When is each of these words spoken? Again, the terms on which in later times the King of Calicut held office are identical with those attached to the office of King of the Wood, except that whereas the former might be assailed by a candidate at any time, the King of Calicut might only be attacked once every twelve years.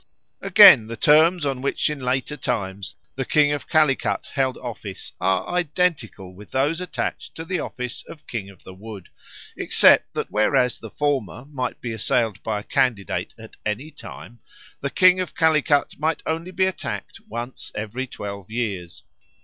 Again, 0.41 0.87
the 0.87 0.97
terms 0.97 1.45
on 1.45 1.61
which 1.61 1.87
in 1.87 1.99
later 1.99 2.35
times 2.35 2.95
the 3.13 3.23
King 3.23 3.51
of 3.51 3.69
Calicut 3.69 4.31
held 4.33 4.57
office 4.57 5.11
are 5.21 5.47
identical 5.47 6.33
with 6.33 6.49
those 6.49 6.81
attached 6.81 7.35
to 7.35 7.45
the 7.45 7.59
office 7.59 8.03
of 8.07 8.25
King 8.25 8.49
of 8.49 8.63
the 8.63 8.73
Wood, 8.73 9.09
except 9.55 10.15
that 10.15 10.31
whereas 10.31 10.79
the 10.79 10.89
former 10.89 11.45
might 11.45 11.79
be 11.81 11.91
assailed 11.93 12.41
by 12.41 12.61
a 12.61 12.63
candidate 12.63 13.35
at 13.37 13.57
any 13.63 13.91
time, 13.91 14.39
the 14.79 14.89
King 14.89 15.19
of 15.19 15.35
Calicut 15.35 15.93
might 15.99 16.23
only 16.25 16.49
be 16.49 16.65
attacked 16.65 17.19
once 17.29 17.71
every 17.75 18.07
twelve 18.07 18.49
years. 18.49 19.03